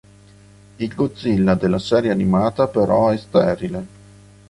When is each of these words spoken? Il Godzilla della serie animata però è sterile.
Il 0.77 0.95
Godzilla 0.95 1.53
della 1.53 1.77
serie 1.77 2.09
animata 2.09 2.67
però 2.67 3.09
è 3.09 3.17
sterile. 3.17 3.85